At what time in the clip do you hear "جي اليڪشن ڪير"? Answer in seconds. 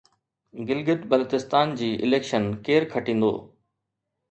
1.83-2.91